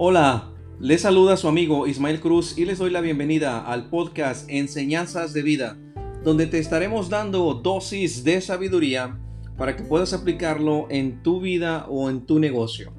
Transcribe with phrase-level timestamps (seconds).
[0.00, 5.32] Hola, les saluda su amigo Ismael Cruz y les doy la bienvenida al podcast Enseñanzas
[5.32, 5.76] de Vida,
[6.22, 9.18] donde te estaremos dando dosis de sabiduría
[9.56, 12.92] para que puedas aplicarlo en tu vida o en tu negocio.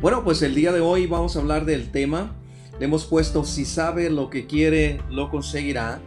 [0.00, 2.36] Bueno, pues el día de hoy vamos a hablar del tema.
[2.78, 6.00] Le hemos puesto si sabe lo que quiere, lo conseguirá.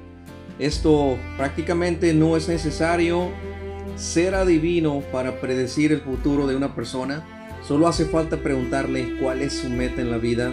[0.60, 3.28] Esto prácticamente no es necesario
[3.98, 7.41] ser adivino para predecir el futuro de una persona.
[7.68, 10.52] Solo hace falta preguntarle cuál es su meta en la vida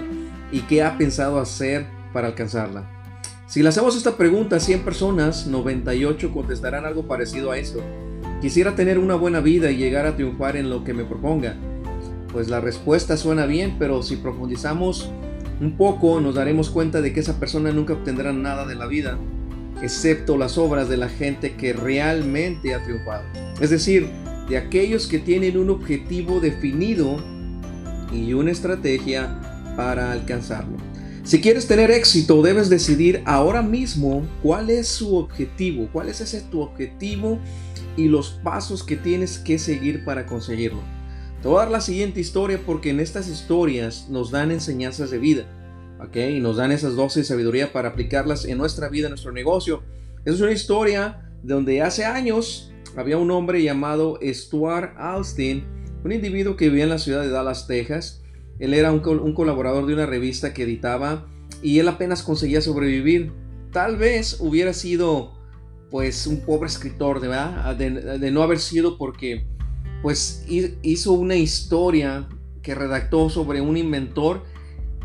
[0.52, 2.88] y qué ha pensado hacer para alcanzarla.
[3.46, 7.80] Si le hacemos esta pregunta a 100 personas, 98 contestarán algo parecido a esto.
[8.40, 11.56] Quisiera tener una buena vida y llegar a triunfar en lo que me proponga.
[12.32, 15.10] Pues la respuesta suena bien, pero si profundizamos
[15.60, 19.18] un poco nos daremos cuenta de que esa persona nunca obtendrá nada de la vida
[19.82, 23.24] excepto las obras de la gente que realmente ha triunfado.
[23.60, 24.10] Es decir,
[24.48, 27.16] de aquellos que tienen un objetivo definido
[28.12, 29.40] y una estrategia
[29.76, 30.76] para alcanzarlo.
[31.24, 36.40] Si quieres tener éxito, debes decidir ahora mismo cuál es su objetivo, cuál es ese
[36.40, 37.38] tu objetivo
[37.96, 40.80] y los pasos que tienes que seguir para conseguirlo.
[41.42, 45.18] Te voy a dar la siguiente historia porque en estas historias nos dan enseñanzas de
[45.18, 45.44] vida.
[46.14, 49.82] Y nos dan esas dosis de sabiduría para aplicarlas en nuestra vida, en nuestro negocio.
[50.24, 55.64] es una historia donde hace años había un hombre llamado Stuart Austin,
[56.04, 58.22] un individuo que vivía en la ciudad de Dallas, Texas.
[58.58, 61.26] Él era un, colaborador de una revista que editaba
[61.62, 63.32] y él apenas conseguía sobrevivir.
[63.72, 65.38] Tal vez hubiera sido
[65.90, 67.76] pues un pobre escritor, ¿verdad?
[67.76, 69.46] De, de no haber sido porque
[70.02, 72.28] pues hizo una historia
[72.62, 74.44] que redactó sobre un inventor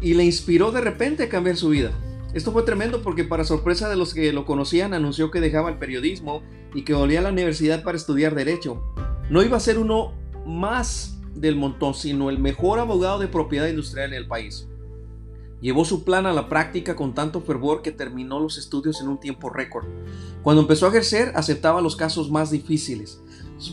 [0.02, 1.92] y le inspiró de repente a cambiar su vida.
[2.34, 5.78] Esto fue tremendo porque para sorpresa de los que lo conocían anunció que dejaba el
[5.78, 6.42] periodismo
[6.74, 8.84] y que volvía a la universidad para estudiar derecho.
[9.30, 10.14] No iba a ser uno
[10.46, 14.68] más del montón, sino el mejor abogado de propiedad industrial en el país.
[15.62, 19.20] Llevó su plan a la práctica con tanto fervor que terminó los estudios en un
[19.20, 19.86] tiempo récord.
[20.42, 23.22] Cuando empezó a ejercer, aceptaba los casos más difíciles.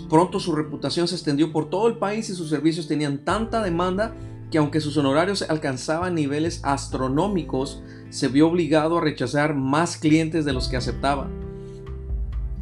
[0.09, 4.15] Pronto su reputación se extendió por todo el país y sus servicios tenían tanta demanda
[4.51, 10.53] que aunque sus honorarios alcanzaban niveles astronómicos, se vio obligado a rechazar más clientes de
[10.53, 11.29] los que aceptaba.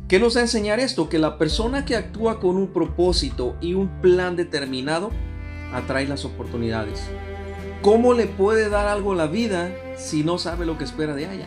[0.08, 1.08] ¿Qué nos va a enseñar esto?
[1.08, 5.10] Que la persona que actúa con un propósito y un plan determinado
[5.72, 7.02] atrae las oportunidades.
[7.82, 11.24] ¿Cómo le puede dar algo a la vida si no sabe lo que espera de
[11.24, 11.46] ella?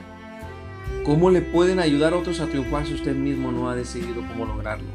[1.05, 4.45] ¿Cómo le pueden ayudar a otros a triunfar si usted mismo no ha decidido cómo
[4.45, 4.87] lograrlo?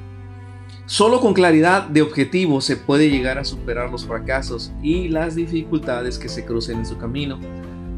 [0.87, 6.19] Solo con claridad de objetivo se puede llegar a superar los fracasos y las dificultades
[6.19, 7.41] que se crucen en su camino.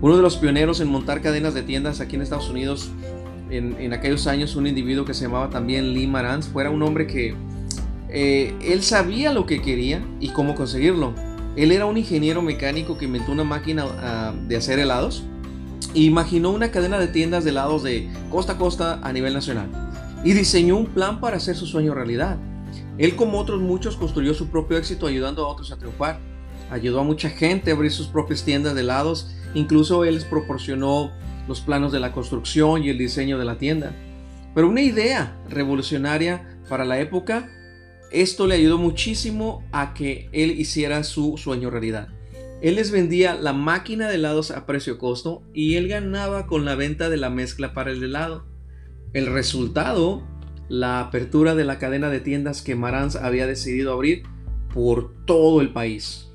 [0.00, 2.90] Uno de los pioneros en montar cadenas de tiendas aquí en Estados Unidos
[3.50, 7.34] en, aquellos años, un individuo que se llamaba también Lee Marantz, fuera un hombre que
[8.10, 11.14] eh, él sabía lo que quería y cómo conseguirlo.
[11.56, 15.24] Él era un ingeniero mecánico que inventó una máquina ah, de hacer helados
[15.94, 19.68] e imaginó una cadena de tiendas de helados de costa a costa a nivel nacional
[20.24, 22.38] y diseñó un plan para hacer su sueño realidad.
[22.98, 26.20] Él, como otros muchos, construyó su propio éxito ayudando a otros a triunfar.
[26.70, 29.34] Ayudó a mucha gente a abrir sus propias tiendas de helados.
[29.54, 31.12] Incluso él les proporcionó
[31.46, 33.94] los planos de la construcción y el diseño de la tienda.
[34.54, 37.48] Pero una idea revolucionaria para la época,
[38.10, 42.08] esto le ayudó muchísimo a que él hiciera su sueño realidad.
[42.60, 46.74] Él les vendía la máquina de helados a precio costo y él ganaba con la
[46.74, 48.46] venta de la mezcla para el helado.
[49.12, 50.22] El resultado
[50.68, 54.22] la apertura de la cadena de tiendas que Marantz había decidido abrir
[54.72, 56.28] por todo el país.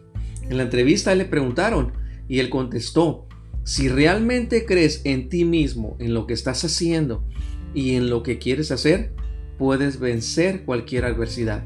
[0.50, 1.94] En la entrevista le preguntaron
[2.28, 3.28] y él contestó,
[3.64, 7.26] si realmente crees en ti mismo, en lo que estás haciendo
[7.74, 9.14] y en lo que quieres hacer,
[9.58, 11.64] puedes vencer cualquier adversidad.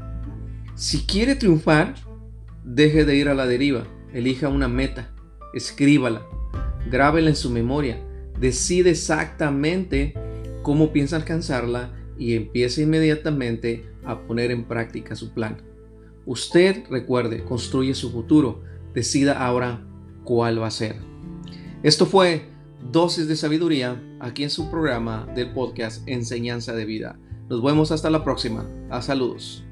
[0.74, 1.94] Si quiere triunfar,
[2.64, 5.10] deje de ir a la deriva, elija una meta,
[5.54, 6.22] escríbala,
[6.90, 8.00] grábela en su memoria,
[8.38, 10.14] decide exactamente
[10.62, 15.62] cómo piensa alcanzarla y empiece inmediatamente a poner en práctica su plan.
[16.26, 18.62] Usted, recuerde, construye su futuro.
[18.94, 19.86] Decida ahora
[20.24, 20.96] cuál va a ser.
[21.82, 22.48] Esto fue
[22.90, 27.18] Dosis de Sabiduría aquí en su programa del podcast Enseñanza de Vida.
[27.48, 28.68] Nos vemos hasta la próxima.
[28.90, 29.67] A saludos.